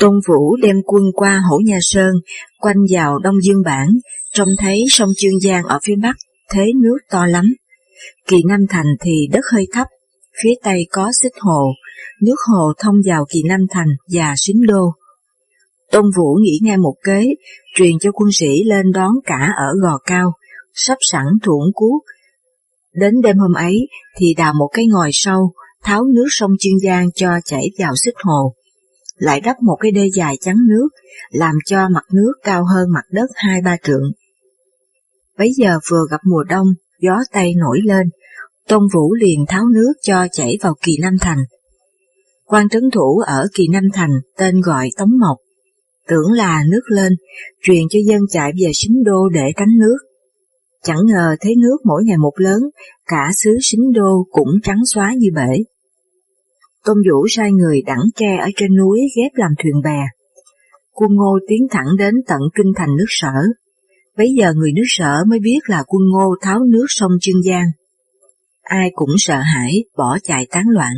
[0.00, 2.10] Tôn Vũ đem quân qua Hổ Nha Sơn,
[2.60, 3.88] quanh vào Đông Dương Bản,
[4.32, 6.16] trông thấy sông Chương Giang ở phía bắc,
[6.50, 7.44] thế nước to lắm.
[8.28, 9.86] Kỳ Nam Thành thì đất hơi thấp,
[10.42, 11.72] phía tây có xích hồ,
[12.22, 14.92] nước hồ thông vào Kỳ Nam Thành và Xính Đô.
[15.90, 17.24] Tôn Vũ nghĩ ngay một kế,
[17.76, 20.32] truyền cho quân sĩ lên đón cả ở gò cao,
[20.74, 22.02] sắp sẵn thuận cuốc.
[22.94, 27.10] Đến đêm hôm ấy thì đào một cái ngòi sâu, tháo nước sông Chương Giang
[27.14, 28.54] cho chảy vào xích hồ
[29.20, 30.88] lại đắp một cái đê dài chắn nước,
[31.30, 34.12] làm cho mặt nước cao hơn mặt đất hai ba trượng.
[35.38, 36.66] Bấy giờ vừa gặp mùa đông,
[37.00, 38.06] gió Tây nổi lên,
[38.68, 41.38] Tôn Vũ liền tháo nước cho chảy vào Kỳ Nam Thành.
[42.44, 45.36] quan trấn thủ ở Kỳ Nam Thành tên gọi Tống Mộc,
[46.08, 47.12] tưởng là nước lên,
[47.62, 49.96] truyền cho dân chạy về Sính Đô để tránh nước.
[50.84, 52.62] Chẳng ngờ thấy nước mỗi ngày một lớn,
[53.06, 55.62] cả xứ Sính Đô cũng trắng xóa như bể.
[56.84, 60.00] Tôn Vũ sai người đẳng tre ở trên núi ghép làm thuyền bè.
[60.92, 63.32] Quân Ngô tiến thẳng đến tận kinh thành nước sở.
[64.16, 67.66] Bấy giờ người nước sở mới biết là quân Ngô tháo nước sông Trương Giang.
[68.62, 70.92] Ai cũng sợ hãi, bỏ chạy tán loạn.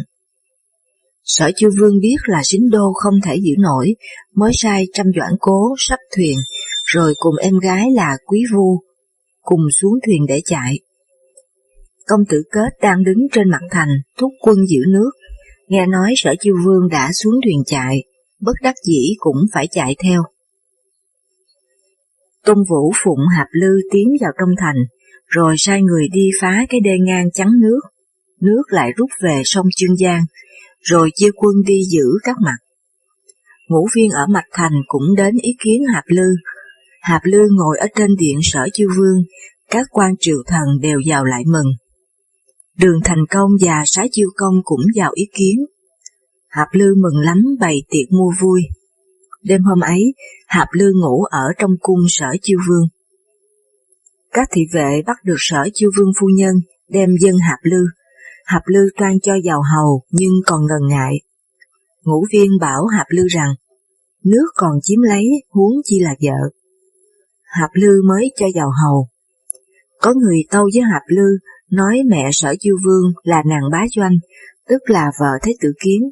[1.25, 3.95] Sở chư vương biết là sính đô không thể giữ nổi,
[4.35, 6.39] mới sai trăm doãn cố sắp thuyền,
[6.85, 8.81] rồi cùng em gái là quý vu,
[9.41, 10.79] cùng xuống thuyền để chạy.
[12.07, 15.11] Công tử kết đang đứng trên mặt thành, thúc quân giữ nước,
[15.73, 18.03] nghe nói sở chiêu vương đã xuống thuyền chạy,
[18.41, 20.23] bất đắc dĩ cũng phải chạy theo.
[22.45, 24.77] Tôn Vũ phụng Hạp Lư tiến vào trong thành,
[25.27, 27.81] rồi sai người đi phá cái đê ngang chắn nước.
[28.41, 30.25] nước lại rút về sông Chương Giang,
[30.81, 32.57] rồi chia quân đi giữ các mặt.
[33.69, 36.29] Ngũ viên ở mặt Thành cũng đến ý kiến Hạp Lư.
[37.03, 39.23] Hạp Lư ngồi ở trên điện sở chiêu vương,
[39.71, 41.67] các quan triều thần đều vào lại mừng.
[42.79, 45.67] Đường Thành Công và Sái Chiêu Công cũng vào ý kiến.
[46.49, 48.63] Hạp Lư mừng lắm bày tiệc mua vui.
[49.43, 50.15] Đêm hôm ấy,
[50.47, 52.89] Hạp Lư ngủ ở trong cung sở chiêu vương.
[54.33, 56.55] Các thị vệ bắt được sở chiêu vương phu nhân,
[56.89, 57.85] đem dân Hạp Lư.
[58.45, 61.15] Hạp Lư toan cho vào hầu nhưng còn ngần ngại.
[62.05, 63.55] Ngũ viên bảo Hạp Lư rằng,
[64.25, 66.51] nước còn chiếm lấy huống chi là vợ.
[67.43, 69.09] Hạp Lư mới cho vào hầu.
[70.01, 71.39] Có người tâu với Hạp Lư
[71.73, 74.17] nói mẹ sở chiêu vương là nàng bá doanh,
[74.69, 76.11] tức là vợ thái Tử Kiến.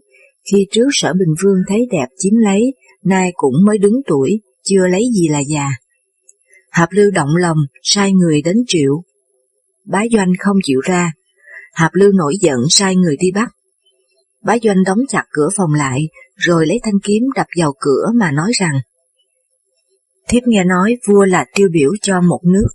[0.53, 4.87] Khi trước sở Bình Vương thấy đẹp chiếm lấy, nay cũng mới đứng tuổi, chưa
[4.87, 5.69] lấy gì là già.
[6.71, 9.03] Hạp lưu động lòng, sai người đến triệu.
[9.85, 11.13] Bá Doanh không chịu ra.
[11.73, 13.49] Hạp lưu nổi giận sai người đi bắt.
[14.43, 18.31] Bá Doanh đóng chặt cửa phòng lại, rồi lấy thanh kiếm đập vào cửa mà
[18.31, 18.81] nói rằng
[20.31, 22.69] Thiếp nghe nói vua là tiêu biểu cho một nước,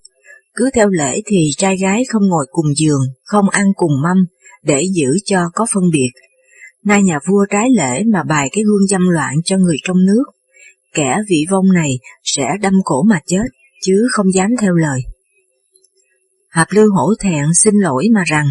[0.55, 4.17] cứ theo lễ thì trai gái không ngồi cùng giường, không ăn cùng mâm,
[4.63, 6.11] để giữ cho có phân biệt.
[6.83, 10.23] Nay nhà vua trái lễ mà bài cái gương dâm loạn cho người trong nước,
[10.93, 11.91] kẻ vị vong này
[12.23, 13.45] sẽ đâm cổ mà chết,
[13.81, 14.99] chứ không dám theo lời.
[16.49, 18.47] Hạp Lư hổ thẹn xin lỗi mà rằng,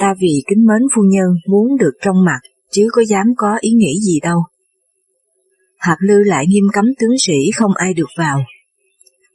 [0.00, 2.40] ta vì kính mến phu nhân muốn được trong mặt,
[2.72, 4.42] chứ có dám có ý nghĩ gì đâu.
[5.78, 8.44] Hạp Lư lại nghiêm cấm tướng sĩ không ai được vào.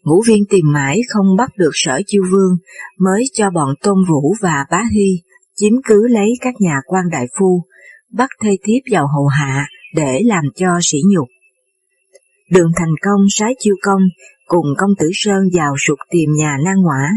[0.07, 2.57] Ngũ viên tìm mãi không bắt được sở chiêu vương,
[2.99, 5.21] mới cho bọn Tôn Vũ và Bá Hy
[5.55, 7.63] chiếm cứ lấy các nhà quan đại phu,
[8.13, 11.27] bắt thê thiếp vào hầu hạ để làm cho sỉ nhục.
[12.51, 14.01] Đường thành công sái chiêu công
[14.47, 17.09] cùng công tử Sơn vào sụt tìm nhà nan ngoã,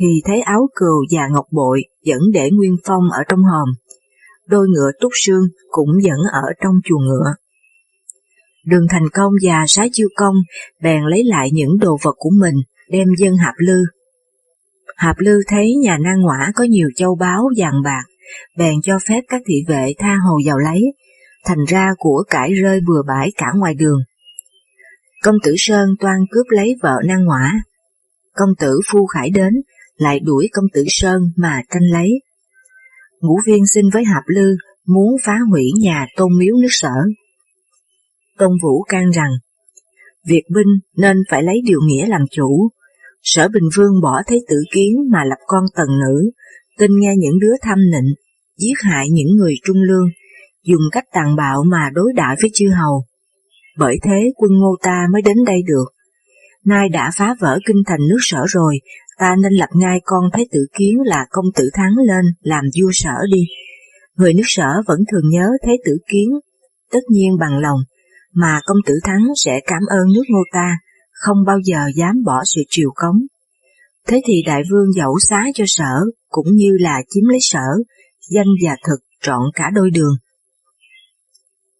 [0.00, 3.68] thì thấy áo cừu và ngọc bội vẫn để nguyên phong ở trong hòm.
[4.48, 7.34] Đôi ngựa túc xương cũng vẫn ở trong chuồng ngựa.
[8.66, 10.34] Đường thành công và sái chiêu công
[10.82, 12.54] bèn lấy lại những đồ vật của mình
[12.90, 13.76] đem dân hạp lư.
[14.96, 18.04] Hạp lư thấy nhà nan ngõa có nhiều châu báu vàng bạc,
[18.58, 20.82] bèn cho phép các thị vệ tha hồ vào lấy,
[21.44, 23.98] thành ra của cải rơi bừa bãi cả ngoài đường.
[25.22, 27.52] Công tử Sơn toan cướp lấy vợ nan ngõa.
[28.34, 29.54] Công tử Phu Khải đến,
[29.96, 32.10] lại đuổi công tử Sơn mà tranh lấy.
[33.20, 36.94] Ngũ viên xin với Hạp Lư muốn phá hủy nhà tôn miếu nước sở
[38.38, 39.30] công Vũ can rằng,
[40.26, 42.68] việc binh nên phải lấy điều nghĩa làm chủ.
[43.22, 46.30] Sở Bình Vương bỏ thế tử kiến mà lập con tần nữ,
[46.78, 48.14] tin nghe những đứa tham nịnh,
[48.58, 50.08] giết hại những người trung lương,
[50.64, 53.04] dùng cách tàn bạo mà đối đãi với chư hầu.
[53.78, 55.84] Bởi thế quân ngô ta mới đến đây được.
[56.64, 58.78] Nay đã phá vỡ kinh thành nước sở rồi,
[59.18, 62.90] ta nên lập ngay con Thái tử Kiến là công tử Thắng lên làm vua
[62.92, 63.40] sở đi.
[64.16, 66.28] Người nước sở vẫn thường nhớ Thái tử Kiến,
[66.92, 67.78] tất nhiên bằng lòng,
[68.36, 70.78] mà công tử Thắng sẽ cảm ơn nước ngô ta,
[71.12, 73.18] không bao giờ dám bỏ sự triều cống.
[74.08, 77.66] Thế thì đại vương dẫu xá cho sở, cũng như là chiếm lấy sở,
[78.30, 80.14] danh và thực trọn cả đôi đường.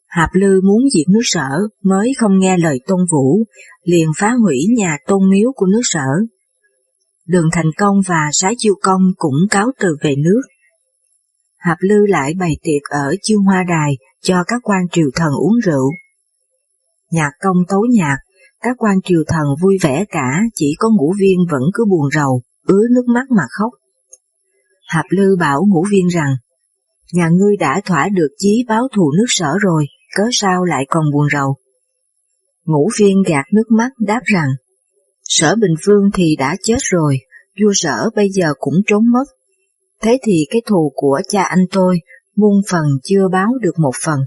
[0.07, 1.49] Hạp Lư muốn diệt nước sở
[1.83, 3.45] mới không nghe lời Tôn Vũ,
[3.85, 6.09] liền phá hủy nhà tôn miếu của nước sở.
[7.27, 10.40] Đường Thành Công và Sái Chiêu Công cũng cáo từ về nước.
[11.59, 13.92] Hạp Lư lại bày tiệc ở Chiêu Hoa Đài
[14.23, 15.90] cho các quan triều thần uống rượu.
[17.11, 18.16] Nhạc công tấu nhạc,
[18.61, 22.42] các quan triều thần vui vẻ cả, chỉ có ngũ viên vẫn cứ buồn rầu,
[22.66, 23.73] ứa nước mắt mà khóc.
[24.87, 26.37] Hạp Lư bảo ngũ viên rằng,
[27.12, 31.05] nhà ngươi đã thỏa được chí báo thù nước sở rồi, cớ sao lại còn
[31.12, 31.57] buồn rầu.
[32.64, 34.49] Ngũ viên gạt nước mắt đáp rằng,
[35.25, 37.19] sở Bình Vương thì đã chết rồi,
[37.62, 39.25] vua sở bây giờ cũng trốn mất.
[40.03, 42.01] Thế thì cái thù của cha anh tôi,
[42.37, 44.21] muôn phần chưa báo được một phần.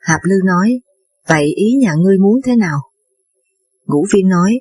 [0.00, 0.80] Hạp Lư nói,
[1.28, 2.78] vậy ý nhà ngươi muốn thế nào?
[3.86, 4.60] Ngũ viên nói,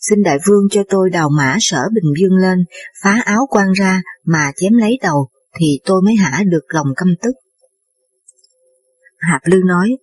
[0.00, 2.58] xin đại vương cho tôi đào mã sở Bình Dương lên,
[3.02, 5.28] phá áo quan ra mà chém lấy đầu,
[5.60, 7.32] thì tôi mới hả được lòng căm tức.
[9.18, 9.96] Hạp Lư nói,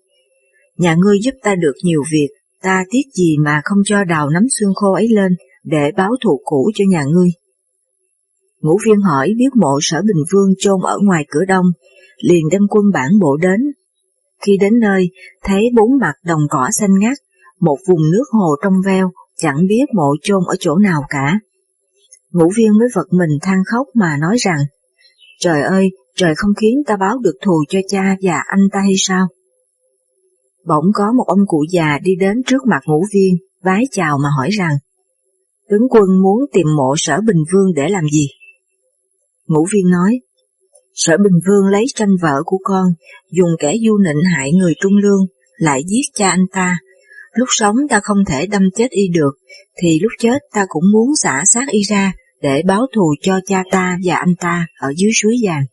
[0.78, 2.28] nhà ngươi giúp ta được nhiều việc,
[2.62, 6.42] ta tiếc gì mà không cho đào nắm xương khô ấy lên để báo thù
[6.44, 7.30] cũ cho nhà ngươi.
[8.62, 11.66] Ngũ viên hỏi biết mộ sở Bình Vương chôn ở ngoài cửa đông,
[12.24, 13.60] liền đem quân bản bộ đến.
[14.46, 15.10] Khi đến nơi,
[15.44, 17.18] thấy bốn mặt đồng cỏ xanh ngắt,
[17.60, 21.40] một vùng nước hồ trong veo, chẳng biết mộ chôn ở chỗ nào cả.
[22.32, 24.60] Ngũ viên mới vật mình than khóc mà nói rằng,
[25.40, 28.94] Trời ơi, trời không khiến ta báo được thù cho cha và anh ta hay
[28.98, 29.28] sao?
[30.66, 34.30] Bỗng có một ông cụ già đi đến trước mặt ngũ viên, vái chào mà
[34.38, 34.78] hỏi rằng,
[35.70, 38.28] tướng quân muốn tìm mộ sở Bình Vương để làm gì?
[39.48, 40.20] Ngũ viên nói,
[41.02, 42.86] Sở Bình Vương lấy tranh vợ của con,
[43.32, 45.26] dùng kẻ du nịnh hại người trung lương,
[45.58, 46.78] lại giết cha anh ta.
[47.34, 49.32] Lúc sống ta không thể đâm chết y được,
[49.82, 53.64] thì lúc chết ta cũng muốn xả xác y ra để báo thù cho cha
[53.72, 55.64] ta và anh ta ở dưới suối vàng.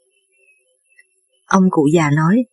[1.46, 2.44] Ông cụ già nói,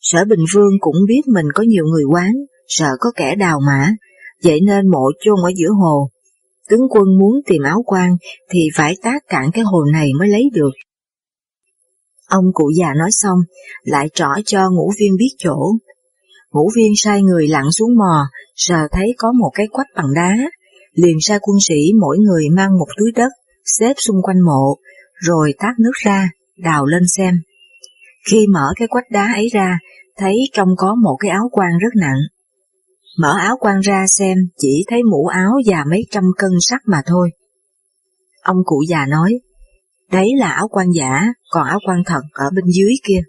[0.00, 2.32] Sở Bình Vương cũng biết mình có nhiều người quán,
[2.68, 3.90] sợ có kẻ đào mã,
[4.44, 6.08] vậy nên mộ chôn ở giữa hồ.
[6.68, 8.16] Tướng quân muốn tìm áo quan
[8.50, 10.70] thì phải tác cạn cái hồ này mới lấy được.
[12.28, 13.38] Ông cụ già nói xong,
[13.82, 15.72] lại trỏ cho ngũ viên biết chỗ.
[16.52, 20.36] Ngũ viên sai người lặn xuống mò, sờ thấy có một cái quách bằng đá,
[20.92, 23.28] liền sai quân sĩ mỗi người mang một túi đất,
[23.64, 24.76] xếp xung quanh mộ,
[25.14, 27.34] rồi tát nước ra, đào lên xem.
[28.30, 29.78] Khi mở cái quách đá ấy ra,
[30.16, 32.18] thấy trong có một cái áo quan rất nặng.
[33.18, 37.02] Mở áo quan ra xem chỉ thấy mũ áo và mấy trăm cân sắt mà
[37.06, 37.30] thôi.
[38.42, 39.38] Ông cụ già nói,
[40.12, 43.20] đấy là áo quan giả, còn áo quan thật ở bên dưới kia.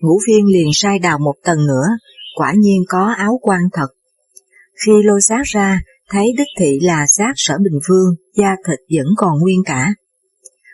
[0.00, 1.86] Ngũ viên liền sai đào một tầng nữa,
[2.36, 3.88] quả nhiên có áo quan thật.
[4.86, 9.06] Khi lôi xác ra, thấy đích thị là xác sở bình vương, da thịt vẫn
[9.16, 9.94] còn nguyên cả.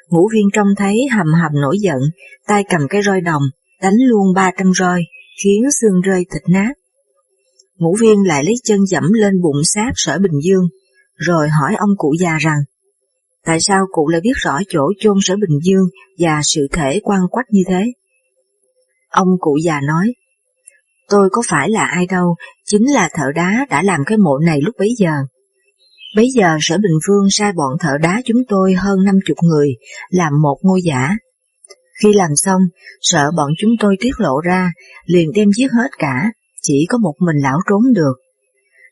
[0.08, 1.98] Ngũ viên trông thấy hầm hầm nổi giận,
[2.46, 3.42] tay cầm cái roi đồng,
[3.82, 5.02] đánh luôn ba trăm roi,
[5.44, 6.72] khiến xương rơi thịt nát.
[7.78, 10.68] Ngũ viên lại lấy chân dẫm lên bụng xác sở Bình Dương,
[11.16, 12.58] rồi hỏi ông cụ già rằng,
[13.46, 17.20] tại sao cụ lại biết rõ chỗ chôn sở Bình Dương và sự thể quan
[17.30, 17.84] quách như thế?
[19.10, 20.12] Ông cụ già nói,
[21.08, 24.60] tôi có phải là ai đâu, chính là thợ đá đã làm cái mộ này
[24.62, 25.12] lúc bấy giờ.
[26.16, 29.68] Bấy giờ sở Bình Vương sai bọn thợ đá chúng tôi hơn năm chục người
[30.10, 31.10] làm một ngôi giả.
[32.02, 32.60] Khi làm xong,
[33.00, 34.72] sợ bọn chúng tôi tiết lộ ra,
[35.04, 36.30] liền đem giết hết cả,
[36.62, 38.14] chỉ có một mình lão trốn được.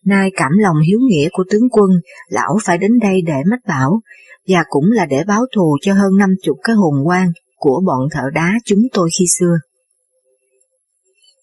[0.05, 1.91] Nay cảm lòng hiếu nghĩa của tướng quân,
[2.29, 4.01] lão phải đến đây để mách bảo,
[4.49, 8.09] và cũng là để báo thù cho hơn năm chục cái hồn quan của bọn
[8.13, 9.55] thợ đá chúng tôi khi xưa.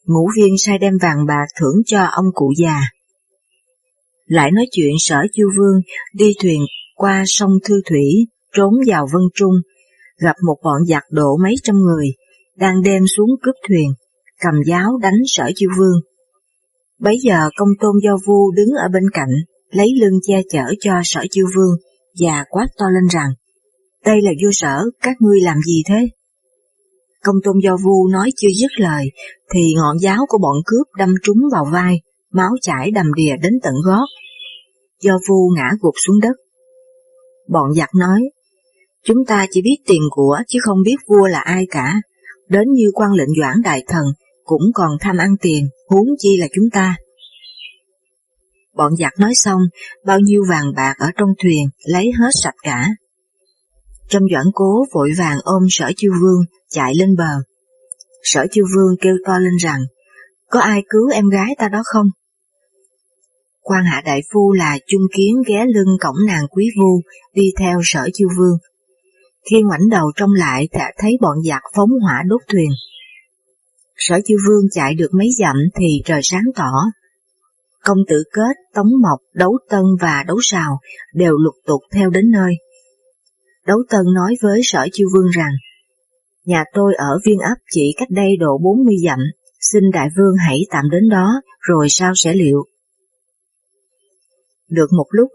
[0.06, 2.82] Ngũ viên sai đem vàng bạc thưởng cho ông cụ già.
[4.26, 5.82] Lại nói chuyện sở chiêu vương
[6.14, 6.62] đi thuyền
[6.96, 9.54] qua sông Thư Thủy, trốn vào Vân Trung,
[10.18, 12.08] gặp một bọn giặc độ mấy trăm người,
[12.56, 13.94] đang đem xuống cướp thuyền,
[14.40, 16.02] cầm giáo đánh sở chiêu vương.
[17.00, 19.30] Bấy giờ công tôn do vu đứng ở bên cạnh,
[19.72, 21.76] lấy lưng che chở cho sở chiêu vương,
[22.20, 23.30] và quát to lên rằng,
[24.06, 26.10] đây là vua sở, các ngươi làm gì thế?
[27.24, 29.12] Công tôn do vu nói chưa dứt lời,
[29.54, 33.54] thì ngọn giáo của bọn cướp đâm trúng vào vai, máu chảy đầm đìa đến
[33.64, 34.06] tận gót.
[35.02, 36.36] Do vu ngã gục xuống đất.
[37.50, 38.22] Bọn giặc nói,
[39.04, 42.02] chúng ta chỉ biết tiền của chứ không biết vua là ai cả,
[42.48, 44.06] đến như quan lệnh doãn đại thần
[44.44, 46.96] cũng còn tham ăn tiền, huống chi là chúng ta.
[48.76, 49.62] Bọn giặc nói xong,
[50.06, 52.88] bao nhiêu vàng bạc ở trong thuyền lấy hết sạch cả.
[54.10, 57.32] Trong doãn cố vội vàng ôm sở chiêu vương chạy lên bờ.
[58.24, 59.82] Sở chiêu vương kêu to lên rằng,
[60.50, 62.08] có ai cứu em gái ta đó không?
[63.62, 67.02] quan hạ đại phu là chung kiến ghé lưng cổng nàng quý vu
[67.34, 68.58] đi theo sở chiêu vương.
[69.50, 72.70] Khi ngoảnh đầu trông lại đã thấy bọn giặc phóng hỏa đốt thuyền.
[73.98, 76.72] Sở chiêu vương chạy được mấy dặm thì trời sáng tỏ.
[77.84, 80.80] Công tử kết, tống mộc, đấu tân và đấu sào
[81.14, 82.54] đều lục tục theo đến nơi.
[83.66, 85.52] Đấu tân nói với sở chiêu vương rằng,
[86.46, 89.20] nhà tôi ở viên ấp chỉ cách đây độ 40 dặm,
[89.60, 92.64] xin đại vương hãy tạm đến đó rồi sao sẽ liệu.
[94.70, 95.30] Được một lúc,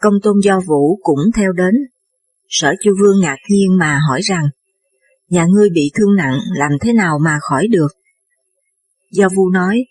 [0.00, 1.74] công tôn do vũ cũng theo đến.
[2.48, 4.48] Sở chiêu vương ngạc nhiên mà hỏi rằng,
[5.28, 7.88] nhà ngươi bị thương nặng làm thế nào mà khỏi được?
[9.10, 9.84] Do vu nói,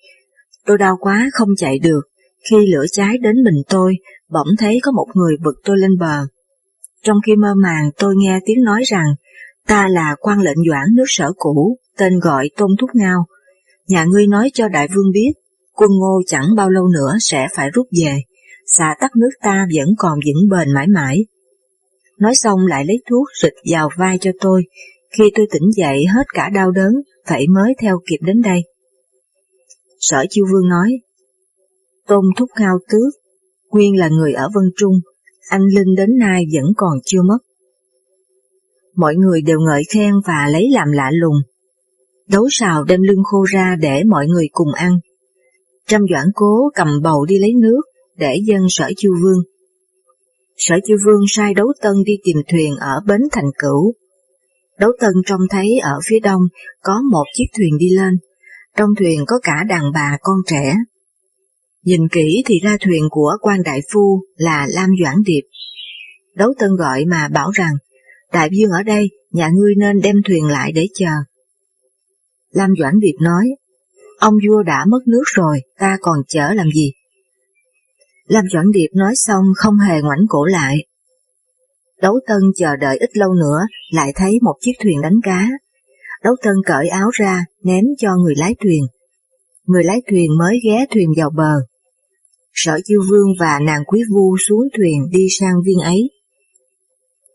[0.65, 2.01] tôi đau quá không chạy được,
[2.49, 3.95] khi lửa cháy đến mình tôi,
[4.29, 6.27] bỗng thấy có một người vực tôi lên bờ.
[7.03, 9.05] Trong khi mơ màng tôi nghe tiếng nói rằng,
[9.67, 13.25] ta là quan lệnh doãn nước sở cũ, tên gọi Tôn Thúc Ngao.
[13.87, 15.31] Nhà ngươi nói cho đại vương biết,
[15.73, 18.17] quân ngô chẳng bao lâu nữa sẽ phải rút về,
[18.67, 21.25] xả tắt nước ta vẫn còn vững bền mãi mãi.
[22.19, 24.63] Nói xong lại lấy thuốc rịch vào vai cho tôi,
[25.17, 26.93] khi tôi tỉnh dậy hết cả đau đớn,
[27.27, 28.61] phải mới theo kịp đến đây.
[30.01, 30.99] Sở Chiêu Vương nói,
[32.07, 33.13] Tôn Thúc Ngao Tước,
[33.71, 34.93] nguyên là người ở Vân Trung,
[35.49, 37.37] anh Linh đến nay vẫn còn chưa mất.
[38.95, 41.35] Mọi người đều ngợi khen và lấy làm lạ lùng.
[42.27, 44.99] Đấu xào đem lưng khô ra để mọi người cùng ăn.
[45.87, 47.81] Trăm doãn cố cầm bầu đi lấy nước
[48.17, 49.43] để dân sở chiêu vương.
[50.57, 53.93] Sở chiêu vương sai đấu tân đi tìm thuyền ở bến thành cửu.
[54.79, 56.41] Đấu tân trông thấy ở phía đông
[56.83, 58.17] có một chiếc thuyền đi lên,
[58.77, 60.75] trong thuyền có cả đàn bà con trẻ.
[61.83, 65.41] Nhìn kỹ thì ra thuyền của quan đại phu là Lam Doãn Điệp.
[66.35, 67.73] Đấu Tân gọi mà bảo rằng,
[68.33, 71.11] đại vương ở đây, nhà ngươi nên đem thuyền lại để chờ.
[72.51, 73.45] Lam Doãn Điệp nói,
[74.19, 76.91] ông vua đã mất nước rồi, ta còn chở làm gì?
[78.27, 80.85] Lam Doãn Điệp nói xong không hề ngoảnh cổ lại.
[82.01, 83.59] Đấu Tân chờ đợi ít lâu nữa,
[83.91, 85.47] lại thấy một chiếc thuyền đánh cá.
[86.23, 88.83] Đấu Tân cởi áo ra, ném cho người lái thuyền.
[89.65, 91.53] Người lái thuyền mới ghé thuyền vào bờ.
[92.53, 96.09] Sở Chiêu Vương và nàng Quý Vu xuống thuyền đi sang viên ấy.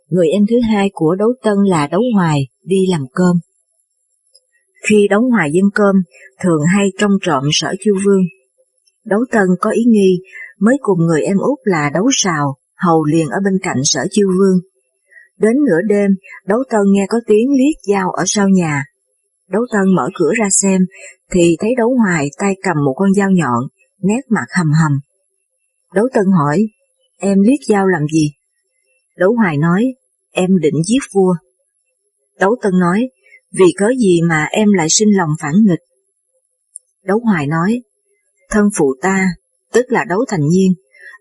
[0.09, 3.37] Người em thứ hai của Đấu Tân là Đấu Hoài, đi làm cơm.
[4.89, 5.97] Khi Đấu Hoài dân cơm,
[6.43, 8.23] thường hay trông trộm Sở Chiêu Vương.
[9.05, 10.21] Đấu Tân có ý nghi,
[10.61, 14.29] mới cùng người em út là Đấu Sào, hầu liền ở bên cạnh Sở Chiêu
[14.39, 14.61] Vương.
[15.39, 16.11] Đến nửa đêm,
[16.47, 18.85] Đấu Tân nghe có tiếng liếc dao ở sau nhà.
[19.49, 20.87] Đấu Tân mở cửa ra xem,
[21.31, 23.63] thì thấy Đấu Hoài tay cầm một con dao nhọn,
[24.03, 25.01] nét mặt hầm hầm.
[25.95, 26.67] Đấu Tân hỏi,
[27.19, 28.33] em liếc dao làm gì?
[29.17, 29.95] Đấu Hoài nói,
[30.33, 31.35] em định giết vua.
[32.39, 33.09] Đấu Tân nói,
[33.53, 35.81] vì cớ gì mà em lại sinh lòng phản nghịch?
[37.05, 37.83] Đấu Hoài nói,
[38.51, 39.29] thân phụ ta,
[39.73, 40.75] tức là đấu thành nhiên,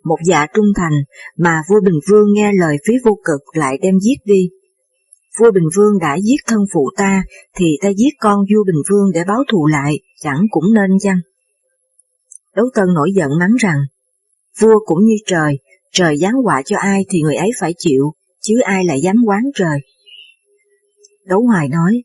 [0.05, 0.93] một dạ trung thành
[1.37, 4.49] mà vua Bình Vương nghe lời phí vô cực lại đem giết đi.
[5.39, 7.23] Vua Bình Vương đã giết thân phụ ta,
[7.55, 11.17] thì ta giết con vua Bình Vương để báo thù lại, chẳng cũng nên chăng?
[12.55, 13.77] Đấu Tân nổi giận mắng rằng,
[14.59, 15.59] vua cũng như trời,
[15.91, 19.43] trời giáng họa cho ai thì người ấy phải chịu, chứ ai lại dám quán
[19.55, 19.79] trời.
[21.25, 22.03] Đấu Hoài nói,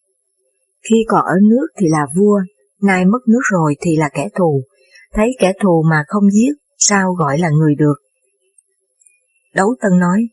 [0.91, 2.41] khi còn ở nước thì là vua,
[2.83, 4.63] nay mất nước rồi thì là kẻ thù,
[5.13, 7.95] thấy kẻ thù mà không giết, sao gọi là người được?
[9.55, 10.29] Đấu Tân nói,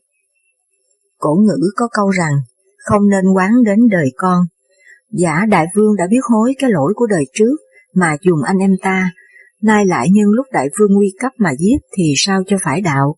[1.18, 2.32] cổ ngữ có câu rằng,
[2.78, 4.38] không nên quán đến đời con.
[5.10, 7.56] Giả đại vương đã biết hối cái lỗi của đời trước,
[7.94, 9.10] mà dùng anh em ta,
[9.62, 13.16] nay lại nhân lúc đại vương nguy cấp mà giết thì sao cho phải đạo.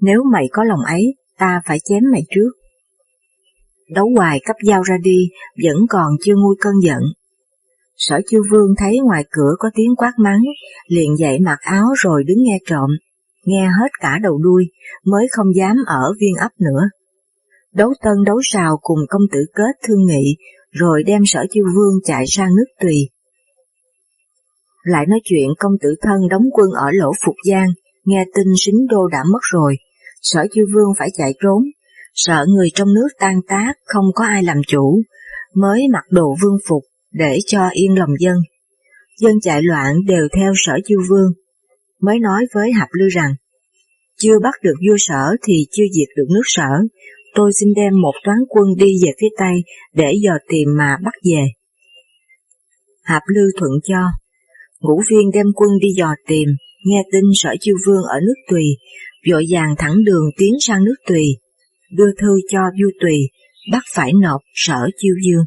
[0.00, 2.50] Nếu mày có lòng ấy, ta phải chém mày trước.
[3.88, 5.28] Đấu hoài cấp dao ra đi,
[5.64, 7.02] vẫn còn chưa nguôi cơn giận.
[8.08, 10.42] Sở chiêu vương thấy ngoài cửa có tiếng quát mắng,
[10.86, 12.90] liền dậy mặc áo rồi đứng nghe trộm,
[13.44, 14.64] nghe hết cả đầu đuôi,
[15.04, 16.88] mới không dám ở viên ấp nữa.
[17.74, 20.36] Đấu tân đấu sào cùng công tử kết thương nghị,
[20.70, 23.08] rồi đem sở chiêu vương chạy sang nước tùy.
[24.84, 27.68] Lại nói chuyện công tử thân đóng quân ở lỗ Phục Giang,
[28.04, 29.76] nghe tin xính đô đã mất rồi,
[30.22, 31.62] sở chiêu vương phải chạy trốn,
[32.14, 35.02] sợ người trong nước tan tác không có ai làm chủ,
[35.54, 36.82] mới mặc đồ vương phục
[37.12, 38.36] để cho yên lòng dân.
[39.20, 41.32] Dân chạy loạn đều theo sở chiêu vương,
[42.00, 43.34] mới nói với Hạp Lư rằng,
[44.18, 46.70] chưa bắt được vua sở thì chưa diệt được nước sở,
[47.34, 49.54] tôi xin đem một toán quân đi về phía Tây
[49.94, 51.44] để dò tìm mà bắt về.
[53.02, 54.00] Hạp Lư thuận cho,
[54.80, 56.48] ngũ viên đem quân đi dò tìm,
[56.84, 58.64] nghe tin sở chiêu vương ở nước Tùy,
[59.30, 61.24] vội vàng thẳng đường tiến sang nước Tùy,
[61.92, 63.16] đưa thư cho vua Tùy,
[63.72, 65.44] bắt phải nộp sở chiêu dương.